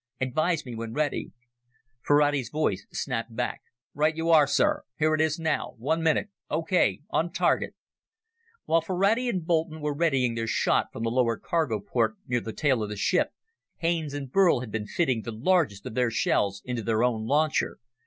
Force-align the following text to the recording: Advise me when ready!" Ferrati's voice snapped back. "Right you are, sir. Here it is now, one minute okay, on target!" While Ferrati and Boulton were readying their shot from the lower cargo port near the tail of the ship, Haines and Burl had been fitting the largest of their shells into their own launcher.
Advise 0.19 0.65
me 0.65 0.73
when 0.73 0.93
ready!" 0.95 1.31
Ferrati's 2.01 2.49
voice 2.49 2.87
snapped 2.91 3.35
back. 3.35 3.61
"Right 3.93 4.15
you 4.17 4.31
are, 4.31 4.47
sir. 4.47 4.81
Here 4.97 5.13
it 5.13 5.21
is 5.21 5.37
now, 5.37 5.75
one 5.77 6.01
minute 6.01 6.29
okay, 6.49 7.01
on 7.11 7.31
target!" 7.31 7.75
While 8.65 8.81
Ferrati 8.81 9.29
and 9.29 9.45
Boulton 9.45 9.79
were 9.79 9.93
readying 9.93 10.33
their 10.33 10.47
shot 10.47 10.87
from 10.91 11.03
the 11.03 11.11
lower 11.11 11.37
cargo 11.37 11.79
port 11.79 12.15
near 12.25 12.41
the 12.41 12.51
tail 12.51 12.81
of 12.81 12.89
the 12.89 12.97
ship, 12.97 13.29
Haines 13.77 14.15
and 14.15 14.31
Burl 14.31 14.61
had 14.61 14.71
been 14.71 14.87
fitting 14.87 15.21
the 15.21 15.31
largest 15.31 15.85
of 15.85 15.93
their 15.93 16.09
shells 16.09 16.63
into 16.65 16.81
their 16.81 17.03
own 17.03 17.27
launcher. 17.27 17.77